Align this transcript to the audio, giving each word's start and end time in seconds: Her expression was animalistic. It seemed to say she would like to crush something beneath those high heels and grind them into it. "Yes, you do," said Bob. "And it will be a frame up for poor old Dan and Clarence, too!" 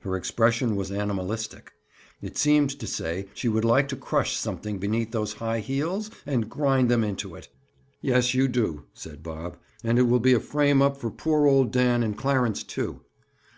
Her 0.00 0.16
expression 0.16 0.74
was 0.74 0.90
animalistic. 0.90 1.72
It 2.22 2.38
seemed 2.38 2.70
to 2.80 2.86
say 2.86 3.26
she 3.34 3.46
would 3.46 3.62
like 3.62 3.88
to 3.88 3.94
crush 3.96 4.34
something 4.34 4.78
beneath 4.78 5.10
those 5.10 5.34
high 5.34 5.60
heels 5.60 6.10
and 6.24 6.48
grind 6.48 6.88
them 6.90 7.04
into 7.04 7.34
it. 7.34 7.48
"Yes, 8.00 8.32
you 8.32 8.48
do," 8.48 8.84
said 8.94 9.22
Bob. 9.22 9.58
"And 9.84 9.98
it 9.98 10.04
will 10.04 10.18
be 10.18 10.32
a 10.32 10.40
frame 10.40 10.80
up 10.80 10.96
for 10.96 11.10
poor 11.10 11.46
old 11.46 11.72
Dan 11.72 12.02
and 12.02 12.16
Clarence, 12.16 12.62
too!" 12.62 13.02